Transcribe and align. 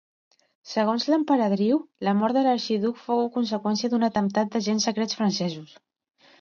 Segons 0.69 1.03
l'emperadriu 1.13 1.77
la 2.07 2.15
mort 2.23 2.39
de 2.39 2.43
l'arxiduc 2.49 3.03
fou 3.03 3.23
conseqüència 3.37 3.93
d'un 3.95 4.09
atemptat 4.11 4.53
d'agents 4.59 4.91
secrets 4.93 5.23
francesos. 5.23 5.81